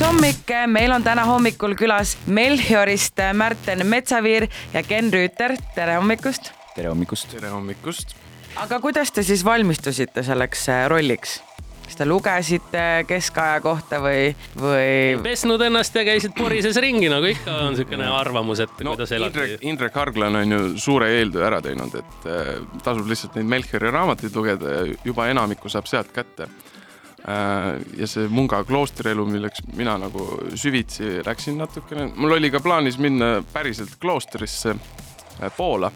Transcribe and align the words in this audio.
maits 0.00 0.14
hommik, 0.16 0.50
meil 0.72 0.92
on 0.94 1.02
täna 1.04 1.26
hommikul 1.28 1.74
külas 1.76 2.14
Melchiorist 2.26 3.20
Märten 3.36 3.84
Metsaviir 3.86 4.46
ja 4.72 4.82
Ken 4.82 5.10
Rüüter, 5.12 5.56
tere 5.74 5.98
hommikust. 5.98 6.52
tere 6.74 6.88
hommikust. 6.88 7.28
tere 7.34 7.50
hommikust. 7.52 8.14
aga 8.56 8.80
kuidas 8.80 9.12
te 9.12 9.22
siis 9.22 9.44
valmistusite 9.44 10.22
selleks 10.22 10.68
äh, 10.68 10.86
rolliks? 10.88 11.42
kas 11.84 11.98
te 11.98 12.06
lugesite 12.08 13.04
keskaja 13.08 13.60
kohta 13.60 14.00
või, 14.00 14.32
või? 14.56 15.20
pesnud 15.22 15.60
ennast 15.68 15.94
ja 15.94 16.06
käisid 16.08 16.32
porises 16.38 16.80
ringi, 16.80 17.10
nagu 17.12 17.28
ikka 17.28 17.58
on 17.66 17.74
niisugune 17.74 18.08
arvamus, 18.08 18.64
et 18.64 18.80
no, 18.80 18.96
kuidas 18.96 19.12
elati. 19.12 19.36
Indrek, 19.36 19.68
Indrek 19.74 20.00
Harglan 20.00 20.40
on 20.40 20.56
ju 20.56 20.74
suure 20.80 21.12
eeltöö 21.18 21.44
ära 21.50 21.60
teinud, 21.60 22.00
et 22.00 22.28
äh, 22.30 22.52
tasub 22.80 23.10
lihtsalt 23.10 23.36
neid 23.36 23.52
Melchiori 23.52 23.92
raamatuid 23.92 24.32
lugeda 24.32 24.76
ja 24.78 25.00
juba 25.04 25.28
enamikku 25.28 25.68
saab 25.68 25.92
sealt 25.92 26.14
kätte 26.16 26.48
ja 27.24 28.06
see 28.08 28.28
Munga 28.32 28.62
kloostrielu, 28.64 29.26
milleks 29.28 29.60
mina 29.76 29.98
nagu 30.00 30.24
süvitsi 30.56 31.20
läksin 31.26 31.58
natukene, 31.60 32.08
mul 32.16 32.38
oli 32.38 32.50
ka 32.50 32.62
plaanis 32.64 32.96
minna 32.98 33.42
päriselt 33.52 33.98
kloostrisse 34.00 34.72
äh, 34.72 35.52
Poola 35.56 35.90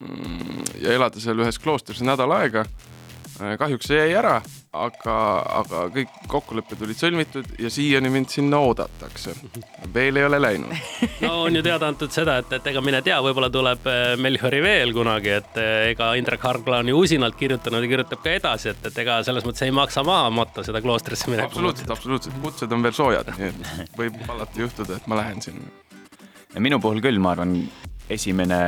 mm, 0.00 0.64
ja 0.82 0.96
elada 0.96 1.22
seal 1.22 1.38
ühes 1.44 1.60
kloostris 1.62 2.02
nädal 2.02 2.34
aega. 2.34 2.66
Äh, 2.66 2.95
kahjuks 3.36 3.88
see 3.90 3.98
jäi 3.98 4.14
ära, 4.16 4.36
aga, 4.76 5.14
aga 5.60 5.82
kõik 5.92 6.12
kokkulepped 6.30 6.82
olid 6.86 6.98
sõlmitud 6.98 7.50
ja 7.60 7.70
siiani 7.72 8.10
mind 8.12 8.30
sinna 8.32 8.60
oodatakse. 8.64 9.34
veel 9.94 10.16
ei 10.16 10.24
ole 10.24 10.40
läinud. 10.40 10.72
no 11.24 11.42
on 11.44 11.56
ju 11.56 11.62
teada 11.64 11.90
antud 11.90 12.12
seda, 12.14 12.38
et, 12.42 12.52
et 12.58 12.70
ega 12.72 12.82
mine 12.84 13.02
tea, 13.04 13.18
võib-olla 13.24 13.50
tuleb 13.52 13.88
äh, 13.92 14.04
Melchiori 14.20 14.62
veel 14.64 14.94
kunagi, 14.96 15.34
et 15.40 15.60
äh, 15.60 15.76
ega 15.92 16.12
Indrek 16.18 16.44
Hargla 16.48 16.80
on 16.84 16.92
ju 16.92 17.00
usinalt 17.04 17.36
kirjutanud 17.40 17.84
ja 17.84 17.92
kirjutab 17.92 18.24
ka 18.24 18.36
edasi, 18.40 18.72
et, 18.72 18.90
et 18.90 19.00
ega 19.04 19.20
selles 19.26 19.46
mõttes 19.46 19.66
ei 19.66 19.74
maksa 19.74 20.04
maha 20.06 20.30
matta 20.34 20.64
seda 20.66 20.82
kloostrisse 20.84 21.30
minekut. 21.30 21.52
absoluutselt, 21.52 21.90
absoluutselt, 21.92 22.38
kutsed 22.44 22.72
on 22.72 22.86
veel 22.86 22.96
soojad, 22.96 23.32
nii 23.36 23.52
et 23.52 23.98
võib 23.98 24.20
alati 24.32 24.64
juhtuda, 24.64 25.00
et 25.00 25.10
ma 25.12 25.20
lähen 25.20 25.44
sinna. 25.44 25.68
minu 26.56 26.80
puhul 26.80 27.04
küll, 27.04 27.20
ma 27.20 27.36
arvan, 27.36 27.58
esimene 28.08 28.60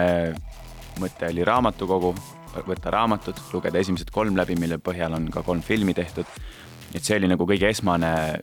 mõte 0.99 1.31
oli 1.31 1.45
raamatukogu 1.47 2.13
võtta 2.69 2.93
raamatut, 2.95 3.41
lugeda 3.53 3.79
esimesed 3.79 4.13
kolm 4.15 4.37
läbi, 4.39 4.57
mille 4.61 4.81
põhjal 4.83 5.17
on 5.17 5.29
ka 5.33 5.43
kolm 5.47 5.63
filmi 5.63 5.95
tehtud. 5.95 6.27
et 6.95 7.05
see 7.05 7.19
oli 7.19 7.29
nagu 7.29 7.45
kõige 7.45 7.69
esmane 7.69 8.41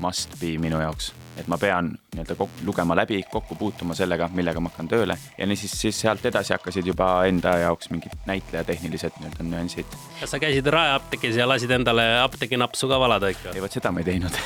must 0.00 0.40
be 0.40 0.56
minu 0.58 0.80
jaoks 0.80 1.12
et 1.38 1.48
ma 1.48 1.58
pean 1.58 1.92
nii-öelda 2.14 2.48
lugema 2.64 2.96
läbi, 2.96 3.22
kokku 3.30 3.54
puutuma 3.58 3.94
sellega, 3.94 4.28
millega 4.32 4.60
ma 4.62 4.70
hakkan 4.70 4.88
tööle 4.88 5.16
ja 5.38 5.46
niisiis 5.46 5.74
siis 5.80 6.00
sealt 6.04 6.24
edasi 6.26 6.54
hakkasid 6.54 6.86
juba 6.86 7.08
enda 7.28 7.56
jaoks 7.64 7.90
mingid 7.90 8.14
näitlejatehnilised 8.28 9.18
nii-öelda 9.20 9.46
nüansid. 9.48 9.96
kas 10.20 10.34
sa 10.34 10.40
käisid 10.42 10.66
Rae 10.70 10.94
apteegis 10.94 11.36
ja 11.36 11.48
lasid 11.48 11.70
endale 11.74 12.06
apteeginapsu 12.22 12.88
ka 12.90 13.00
valada 13.00 13.30
ikka? 13.34 13.54
ei, 13.54 13.62
vot 13.64 13.74
seda 13.74 13.92
ma 13.92 14.04
ei 14.04 14.08
teinud 14.10 14.38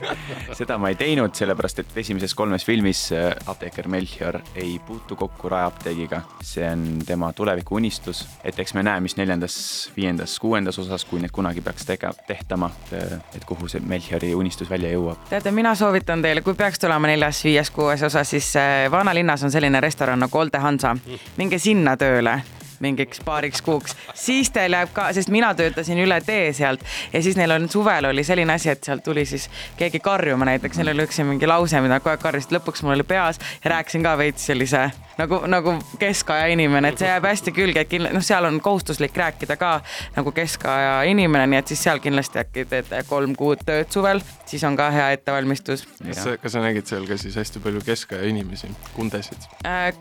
seda 0.60 0.78
ma 0.82 0.92
ei 0.92 0.98
teinud, 0.98 1.34
sellepärast 1.38 1.82
et 1.84 1.96
esimeses 2.04 2.34
kolmes 2.38 2.66
filmis 2.66 3.04
äh, 3.16 3.30
apteeker 3.46 3.88
Melchior 3.92 4.40
ei 4.54 4.78
puutu 4.86 5.16
kokku 5.16 5.48
Rae 5.52 5.66
apteegiga. 5.68 6.22
see 6.42 6.66
on 6.68 7.02
tema 7.06 7.32
tuleviku 7.32 7.76
unistus, 7.76 8.24
et 8.44 8.58
eks 8.58 8.74
me 8.74 8.82
näe, 8.86 9.00
mis 9.00 9.16
neljandas, 9.16 9.56
viiendas, 9.96 10.38
kuuendas 10.42 10.78
osas, 10.78 11.04
kui 11.04 11.20
need 11.22 11.32
kunagi 11.34 11.60
peaks 11.64 11.86
tega-, 11.88 12.12
tehtama, 12.26 12.70
et 12.92 13.44
kuhu 13.46 13.68
see 13.68 13.80
Melchiori 13.86 14.34
unistus 14.34 14.70
välja 14.70 14.92
jõuab. 14.94 15.28
teate, 15.30 15.50
mina 15.54 15.74
soovitan 15.78 16.22
teile 16.22 16.31
teile, 16.32 16.44
kui 16.46 16.54
peaks 16.56 16.80
tulema 16.80 17.10
neljas, 17.10 17.42
viies, 17.44 17.68
kuues 17.70 18.02
osa, 18.08 18.22
siis 18.24 18.54
äh, 18.56 18.86
vanalinnas 18.90 19.42
on 19.44 19.52
selline 19.52 19.80
restoran 19.84 20.22
nagu 20.24 20.38
Olde 20.38 20.58
Hansa. 20.58 20.96
minge 21.36 21.58
sinna 21.58 21.96
tööle 21.96 22.40
mingiks 22.82 23.20
paariks 23.22 23.62
kuuks, 23.62 23.92
siis 24.18 24.50
teil 24.50 24.72
jääb 24.72 24.90
ka, 24.96 25.10
sest 25.14 25.28
mina 25.30 25.52
töötasin 25.54 26.00
üle 26.02 26.16
tee 26.24 26.48
sealt 26.56 26.80
ja 27.12 27.20
siis 27.22 27.36
neil 27.36 27.52
on 27.54 27.68
suvel 27.70 28.08
oli 28.08 28.24
selline 28.24 28.56
asi, 28.56 28.72
et 28.72 28.82
sealt 28.84 29.04
tuli 29.04 29.26
siis 29.28 29.44
keegi 29.76 30.00
karjuma 30.02 30.48
näiteks, 30.48 30.80
neil 30.80 30.94
oli 30.94 31.04
üks 31.06 31.20
mingi 31.28 31.46
lause, 31.46 31.78
mida 31.84 32.00
kogu 32.00 32.16
aeg 32.16 32.24
karjusid, 32.24 32.56
lõpuks 32.56 32.82
mul 32.82 32.96
oli 32.96 33.06
peas 33.06 33.38
ja 33.62 33.76
rääkisin 33.76 34.02
ka 34.02 34.16
veits 34.18 34.48
sellise 34.50 34.88
nagu, 35.18 35.40
nagu 35.50 35.74
keskaja 35.98 36.46
inimene, 36.52 36.92
et 36.92 37.02
see 37.02 37.08
jääb 37.08 37.26
hästi 37.26 37.54
külge, 37.54 37.84
et 37.84 37.96
noh, 38.02 38.24
seal 38.24 38.46
on 38.48 38.60
kohustuslik 38.62 39.16
rääkida 39.16 39.56
ka 39.60 39.72
nagu 40.16 40.32
keskaja 40.34 41.02
inimene, 41.10 41.46
nii 41.52 41.60
et 41.62 41.72
siis 41.72 41.82
seal 41.86 42.00
kindlasti 42.02 42.40
äkki 42.42 42.64
teete 42.70 43.02
kolm 43.08 43.34
kuud 43.38 43.64
tööd 43.66 43.90
suvel, 43.92 44.22
siis 44.48 44.64
on 44.68 44.76
ka 44.78 44.88
hea 44.94 45.10
ettevalmistus. 45.16 45.84
kas 46.00 46.22
sa, 46.24 46.36
kas 46.40 46.56
sa 46.56 46.64
nägid 46.64 46.88
seal 46.88 47.06
ka 47.08 47.18
siis 47.20 47.36
hästi 47.40 47.62
palju 47.64 47.82
keskaja 47.86 48.28
inimesi, 48.28 48.70
kundesid 48.96 49.48
äh,? 49.66 49.92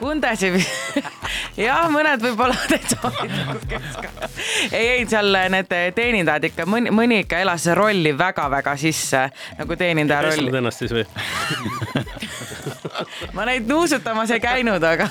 kundesid 0.00 0.60
jah 1.66 1.86
mõned 1.92 2.22
võib-olla 2.24 2.56
täitsa 2.72 3.00
olid 3.10 3.36
nagu 3.38 3.60
keskaja. 3.70 4.30
ei, 4.70 4.88
ei 4.98 5.06
seal 5.10 5.34
need 5.54 5.70
teenindajad 5.96 6.50
ikka 6.50 6.68
mõni, 6.70 6.94
mõni 6.94 7.22
ikka 7.24 7.42
elas 7.44 7.66
rolli 7.76 8.14
väga-väga 8.18 8.76
sisse 8.80 9.26
nagu 9.58 9.78
teenindaja 9.78 10.28
rolli. 10.28 10.44
pesnud 10.44 10.60
ennast 10.62 10.84
siis 10.84 10.94
või 10.94 11.04
ma 13.36 13.46
neid 13.48 13.68
nuusutamas 13.68 14.30
ei 14.34 14.40
käinud, 14.42 14.82
aga, 14.84 15.08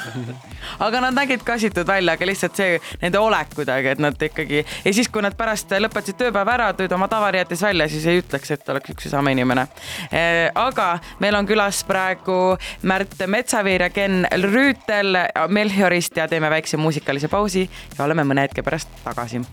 aga 0.83 1.01
nad 1.07 1.17
nägid 1.17 1.43
kasitud 1.45 1.87
välja, 1.87 2.15
aga 2.17 2.27
lihtsalt 2.27 2.57
see, 2.59 2.79
nende 3.01 3.19
olek 3.21 3.53
kuidagi, 3.55 3.93
et 3.93 4.03
nad 4.03 4.27
ikkagi 4.29 4.63
ja 4.63 4.93
siis, 4.93 5.09
kui 5.11 5.23
nad 5.25 5.35
pärast 5.37 5.73
lõpetasid 5.73 6.19
tööpäeva 6.19 6.55
ära, 6.57 6.71
tulid 6.77 6.93
oma 6.95 7.09
tavariietes 7.11 7.63
välja, 7.65 7.87
siis 7.91 8.07
ei 8.09 8.21
ütleks, 8.23 8.53
et 8.55 8.73
oleks 8.73 8.95
üks 8.95 9.07
ja 9.07 9.15
sama 9.17 9.33
inimene. 9.33 9.67
Eh, 10.11 10.47
aga 10.55 10.97
meil 11.23 11.37
on 11.39 11.49
külas 11.49 11.83
praegu 11.87 12.57
Märt 12.89 13.17
Metsaveer 13.27 13.87
ja 13.87 13.93
Ken 13.93 14.23
Rüütel 14.47 15.17
Melchiorist 15.49 16.17
ja 16.17 16.27
teeme 16.31 16.51
väikse 16.53 16.77
muusikalise 16.77 17.31
pausi 17.31 17.67
ja 17.97 18.03
oleme 18.05 18.25
mõne 18.27 18.47
hetke 18.47 18.65
pärast 18.65 18.91
tagasi. 19.03 19.43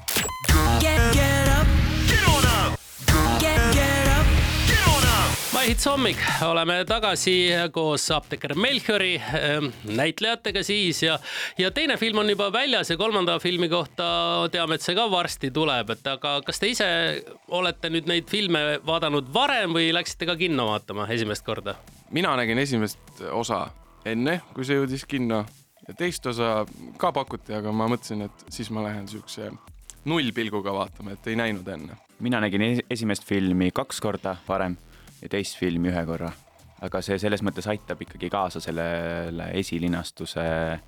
Hits 5.60 5.84
hommik, 5.84 6.16
oleme 6.46 6.78
tagasi 6.88 7.32
koos 7.72 8.06
apteeker 8.14 8.54
Melchiori 8.56 9.18
ähm, 9.20 9.66
näitlejatega 9.92 10.62
siis 10.64 11.02
ja, 11.02 11.18
ja 11.58 11.68
teine 11.70 11.98
film 12.00 12.22
on 12.22 12.30
juba 12.32 12.46
väljas 12.52 12.90
ja 12.90 12.96
kolmanda 12.96 13.36
filmi 13.38 13.68
kohta 13.68 14.06
teame, 14.52 14.78
et 14.78 14.86
see 14.86 14.96
ka 14.96 15.04
varsti 15.12 15.50
tuleb, 15.52 15.92
et 15.92 16.08
aga 16.08 16.38
kas 16.46 16.62
te 16.62 16.72
ise 16.72 16.88
olete 17.52 17.92
nüüd 17.92 18.08
neid 18.08 18.32
filme 18.32 18.80
vaadanud 18.86 19.28
varem 19.34 19.76
või 19.76 19.92
läksite 19.92 20.30
ka 20.30 20.38
kinno 20.40 20.70
vaatama 20.70 21.04
esimest 21.12 21.44
korda? 21.44 21.76
mina 22.10 22.32
nägin 22.40 22.58
esimest 22.64 23.24
osa 23.28 23.66
enne, 24.08 24.40
kui 24.56 24.64
see 24.64 24.80
jõudis 24.80 25.04
kinno 25.04 25.44
ja 25.86 25.96
teist 25.98 26.26
osa 26.32 26.64
ka 26.96 27.12
pakuti, 27.12 27.52
aga 27.58 27.72
ma 27.72 27.90
mõtlesin, 27.92 28.30
et 28.30 28.46
siis 28.48 28.72
ma 28.72 28.88
lähen 28.88 29.10
siukse 29.12 29.52
nullpilguga 30.08 30.72
vaatama, 30.72 31.18
et 31.18 31.26
ei 31.28 31.36
näinud 31.36 31.68
enne. 31.68 32.00
mina 32.20 32.40
nägin 32.40 32.70
esimest 32.88 33.28
filmi 33.28 33.74
kaks 33.76 34.00
korda 34.00 34.38
varem 34.48 34.80
ja 35.22 35.32
teist 35.32 35.58
filmi 35.60 35.92
ühe 35.92 36.04
korra. 36.08 36.30
aga 36.80 37.02
see 37.04 37.18
selles 37.20 37.42
mõttes 37.44 37.66
aitab 37.68 38.00
ikkagi 38.00 38.30
kaasa 38.32 38.60
sellele 38.64 39.50
esilinastuse 39.60 40.44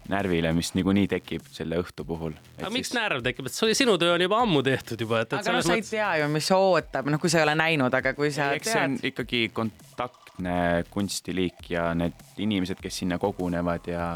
närvile, 0.09 0.55
mis 0.57 0.71
niikuinii 0.73 1.11
tekib 1.13 1.51
selle 1.53 1.77
õhtu 1.83 2.07
puhul. 2.09 2.33
aga 2.57 2.65
siis... 2.65 2.77
miks 2.79 2.95
närv 2.97 3.21
tekib, 3.27 3.51
et 3.51 3.77
sinu 3.77 3.99
töö 4.01 4.15
on 4.17 4.25
juba 4.25 4.41
ammu 4.47 4.63
tehtud 4.65 5.05
juba, 5.05 5.21
et, 5.27 5.33
et. 5.33 5.39
aga 5.43 5.59
noh, 5.59 5.67
sa 5.67 5.77
ei 5.77 5.85
tea 5.85 6.11
ju, 6.23 6.31
mis 6.33 6.49
ootab, 6.57 7.13
noh, 7.13 7.21
kui 7.21 7.33
sa 7.33 7.43
ei 7.43 7.47
ole 7.49 7.57
näinud, 7.61 8.01
aga 8.01 8.15
kui 8.17 8.33
sa 8.33 8.53
eks 8.57 8.71
tead. 8.71 8.73
see 8.73 8.89
on 8.89 8.99
ikkagi 9.13 9.43
kontaktne 9.53 10.57
kunstiliik 10.95 11.69
ja 11.75 11.91
need 11.99 12.41
inimesed, 12.41 12.81
kes 12.81 13.03
sinna 13.05 13.21
kogunevad 13.21 13.93
ja 13.93 14.07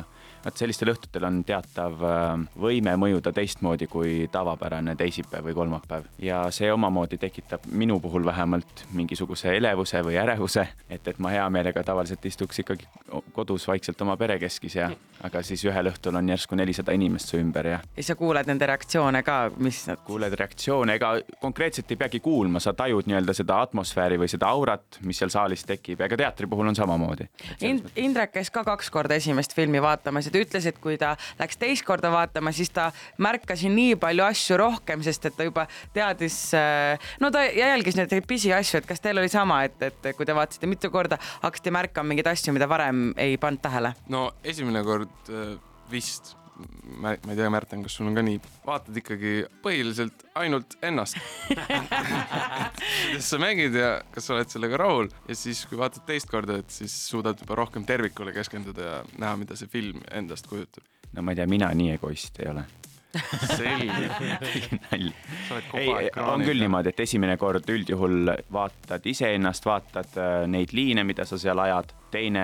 vot 0.46 0.60
sellistel 0.62 0.92
õhtutel 0.92 1.26
on 1.26 1.40
teatav 1.46 2.02
äh, 2.06 2.26
võime 2.60 2.94
mõjuda 3.00 3.32
teistmoodi 3.34 3.88
kui 3.90 4.28
tavapärane 4.32 4.94
teisipäev 4.98 5.48
või 5.48 5.56
kolmapäev 5.58 6.06
ja 6.22 6.44
see 6.54 6.70
omamoodi 6.72 7.18
tekitab 7.18 7.66
minu 7.72 7.98
puhul 8.00 8.24
vähemalt 8.24 8.84
mingisuguse 8.94 9.56
elevuse 9.56 10.02
või 10.06 10.18
ärevuse, 10.22 10.68
et, 10.88 11.08
et 11.08 11.18
ma 11.18 11.34
hea 11.34 11.48
meelega 11.50 11.82
tavaliselt 11.86 12.24
istuks 12.26 12.62
ikkagi 12.62 12.86
kodus 13.34 13.66
vaikselt 13.68 14.00
oma 14.06 14.16
perekeskis 14.16 14.78
ja 14.78 14.90
aga 15.26 15.42
siis 15.46 15.64
ühel 15.66 15.90
õhtul 15.90 16.16
on 16.18 16.28
järsku 16.28 16.58
nelisada 16.58 16.94
inimest 16.94 17.32
su 17.32 17.40
ümber 17.40 17.70
ja. 17.72 17.80
ja 17.96 18.06
sa 18.06 18.16
kuuled 18.18 18.46
nende 18.48 18.68
reaktsioone 18.68 19.22
ka, 19.26 19.38
mis 19.58 19.82
nad. 19.90 20.02
kuuled 20.06 20.34
reaktsioone, 20.38 20.96
ega 21.00 21.14
konkreetselt 21.40 21.90
ei 21.90 21.98
peagi 22.00 22.20
kuulma, 22.22 22.60
sa 22.62 22.74
tajud 22.76 23.08
nii-öelda 23.08 23.34
seda 23.36 23.58
atmosfääri 23.64 24.20
või 24.20 24.30
seda 24.30 24.50
aurat, 24.52 25.00
mis 25.06 25.18
seal 25.18 25.32
saalis 25.32 25.64
tekib, 25.66 26.00
ega 26.06 26.18
teatri 26.20 26.46
puhul 26.50 26.68
on 26.70 26.78
samamoodi 26.78 27.28
Ind. 27.66 27.88
Indrek 27.96 28.34
käis 28.36 28.50
ka 28.52 28.62
kaks 28.66 28.90
korda 28.92 29.16
esimest 29.18 29.54
filmi 29.56 29.80
vaatamas 29.82 30.28
ja 30.28 30.35
ta 30.36 30.44
ütles, 30.44 30.68
et 30.68 30.80
kui 30.82 30.98
ta 31.00 31.14
läks 31.40 31.60
teist 31.60 31.86
korda 31.86 32.10
vaatama, 32.12 32.52
siis 32.56 32.70
ta 32.74 32.90
märkas 33.22 33.64
nii 33.66 33.96
palju 34.00 34.26
asju 34.26 34.60
rohkem, 34.60 35.02
sest 35.06 35.30
et 35.30 35.36
ta 35.36 35.46
juba 35.48 35.66
teadis, 35.96 36.38
äh, 36.56 37.10
no 37.22 37.32
ta 37.34 37.46
jälgis 37.48 37.98
neid 37.98 38.14
pisiasju, 38.28 38.82
et 38.82 38.88
kas 38.88 39.02
teil 39.02 39.18
oli 39.18 39.32
sama, 39.32 39.62
et, 39.66 39.76
et 39.82 40.10
kui 40.16 40.28
te 40.28 40.36
vaatasite 40.36 40.70
mitu 40.70 40.92
korda, 40.92 41.18
hakkasite 41.42 41.74
märkama 41.74 42.12
mingeid 42.12 42.32
asju, 42.32 42.54
mida 42.56 42.68
varem 42.70 43.10
ei 43.16 43.38
pannud 43.40 43.64
tähele? 43.64 43.94
no 44.12 44.28
esimene 44.44 44.84
kord 44.86 45.32
äh, 45.32 45.54
vist 45.90 46.36
ma, 47.00 47.14
ma 47.14 47.32
ei 47.32 47.38
tea, 47.38 47.50
Märten, 47.52 47.82
kas 47.84 47.96
sul 47.98 48.08
on 48.10 48.16
ka 48.16 48.24
nii, 48.24 48.40
vaatad 48.66 48.96
ikkagi 49.02 49.34
põhiliselt 49.64 50.24
ainult 50.38 50.76
ennast. 50.86 51.18
Kuidas 53.06 53.30
sa 53.30 53.40
mängid 53.42 53.76
ja 53.76 53.92
kas 54.14 54.28
sa 54.28 54.36
oled 54.36 54.52
sellega 54.52 54.80
rahul? 54.80 55.10
Ja 55.28 55.38
siis, 55.38 55.64
kui 55.68 55.78
vaatad 55.80 56.06
teist 56.08 56.30
korda, 56.32 56.60
et 56.62 56.72
siis 56.72 56.94
suudad 57.10 57.40
juba 57.42 57.58
rohkem 57.62 57.86
tervikule 57.88 58.34
keskenduda 58.36 58.90
ja 58.90 58.98
näha, 59.20 59.36
mida 59.42 59.58
see 59.58 59.70
film 59.70 60.02
endast 60.10 60.48
kujutab. 60.50 60.84
no 61.12 61.24
ma 61.24 61.32
ei 61.32 61.40
tea, 61.40 61.48
mina 61.50 61.72
nii 61.74 61.94
egoist 61.96 62.42
ei 62.42 62.52
ole. 62.52 62.66
Selge, 63.56 64.10
kogu 65.70 65.78
ei 65.80 66.10
on 66.20 66.42
küll. 66.44 66.60
niimoodi, 66.60 66.92
et 66.92 67.00
esimene 67.06 67.36
kord 67.40 67.68
üldjuhul 67.72 68.32
vaatad 68.52 69.06
iseennast, 69.08 69.64
vaatad 69.68 70.18
äh, 70.20 70.34
neid 70.50 70.74
liine, 70.76 71.04
mida 71.08 71.24
sa 71.28 71.38
seal 71.40 71.60
ajad, 71.64 71.94
teine, 72.10 72.42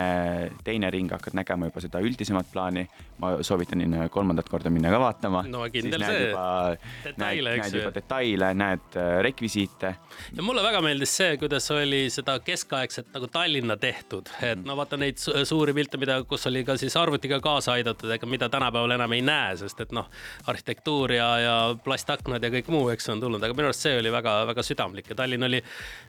teine 0.65 0.91
ring 0.91 1.11
hakkad 1.13 1.37
nägema 1.39 1.69
juba 1.69 1.83
seda 1.85 2.01
üldisemat 2.03 2.49
plaani. 2.53 2.87
ma 3.23 3.37
soovitan 3.47 3.83
kolmandat 4.11 4.49
korda 4.51 4.71
minna 4.71 4.91
ka 4.91 4.99
vaatama. 4.99 5.45
No 5.47 5.61
kindel 5.71 6.03
näed 6.03 6.17
see. 6.17 6.33
näed, 6.35 6.87
Detaile, 7.05 7.53
eks 7.55 7.67
näed 7.69 7.77
ju. 7.77 7.83
juba 7.83 7.93
detaile, 7.95 8.49
näed 8.59 8.97
äh, 8.99 9.11
rekvisiite. 9.23 9.95
ja 10.37 10.43
mulle 10.43 10.63
väga 10.63 10.81
meeldis 10.83 11.13
see, 11.17 11.37
kuidas 11.39 11.71
oli 11.71 12.01
seda 12.11 12.39
keskaegset 12.43 13.13
nagu 13.15 13.29
Tallinna 13.31 13.77
tehtud, 13.77 14.31
et 14.43 14.65
no 14.65 14.77
vaata 14.77 14.99
neid 14.99 15.21
su- 15.23 15.37
suuri 15.47 15.75
pilte, 15.77 16.01
mida, 16.03 16.19
kus 16.27 16.47
oli 16.51 16.65
ka 16.67 16.77
siis 16.81 16.97
arvutiga 16.99 17.39
kaasa 17.41 17.77
aidatud, 17.77 18.11
ega 18.11 18.27
mida 18.27 18.49
tänapäeval 18.51 18.97
enam 18.97 19.13
ei 19.15 19.23
näe, 19.23 19.55
sest 19.63 19.81
et 19.87 19.93
noh, 19.95 20.11
arhitektuur 20.51 21.15
ja, 21.15 21.29
ja 21.39 21.55
plastaknad 21.85 22.43
ja 22.43 22.51
kõik 22.57 22.73
muu, 22.75 22.89
eks 22.91 23.09
on 23.15 23.21
tulnud, 23.23 23.43
aga 23.43 23.55
minu 23.55 23.71
arust 23.71 23.87
see 23.87 23.95
oli 24.01 24.11
väga-väga 24.13 24.67
südamlik 24.67 25.13
ja 25.13 25.15
Tallinn 25.23 25.47
oli. 25.47 25.63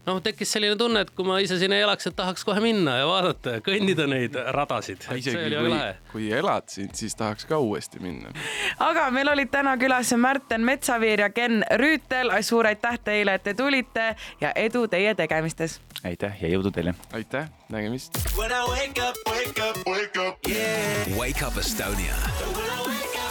noh, 0.08 0.22
tekkis 0.26 0.52
selline 0.58 0.76
tunne, 0.80 1.06
et 1.06 1.14
kui 1.14 1.28
ma 1.28 1.38
ise 1.44 1.60
siin 1.62 1.76
ei 1.78 1.86
elaks, 1.86 2.10
et 2.10 2.16
tahaks 2.18 2.44
kohe 2.48 2.64
minna 2.64 2.98
ja 3.04 3.08
vaadata 3.08 3.43
ja 3.52 3.62
kõndida 3.66 4.08
neid 4.10 4.36
radasid, 4.56 5.06
isegi 5.18 5.56
kui 5.56 5.80
kui 6.12 6.30
elad 6.32 6.70
siin, 6.72 6.90
siis 6.96 7.16
tahaks 7.16 7.46
ka 7.50 7.60
uuesti 7.60 8.00
minna. 8.04 8.32
aga 8.80 9.10
meil 9.12 9.30
olid 9.34 9.52
täna 9.52 9.76
külas 9.78 10.14
Märten 10.18 10.62
Metsaveer 10.62 11.26
ja 11.26 11.30
Ken 11.30 11.64
Rüütel. 11.80 12.32
suur 12.42 12.68
aitäh 12.68 13.00
teile, 13.04 13.34
et 13.34 13.44
te 13.44 13.54
tulite 13.54 14.16
ja 14.42 14.52
edu 14.56 14.88
teie 14.88 15.16
tegemistes. 15.16 15.82
aitäh 16.04 16.42
ja 16.42 16.50
jõudu 16.50 16.72
teile 16.72 16.96
aitäh, 17.14 17.50
nägemist. 17.70 18.18
Wake 18.38 19.02
up, 19.02 19.16
wake 19.28 19.70
up, 19.70 19.78
wake 19.88 20.20
up, 20.28 20.38
yeah. 20.48 21.18
Wake 21.18 21.46
up 21.46 21.58
Estonia. 21.58 22.16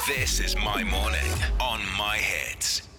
This 0.06 0.40
is 0.40 0.56
my 0.56 0.84
morning 0.84 1.32
on 1.60 1.80
my 1.96 2.18
hits. 2.18 2.91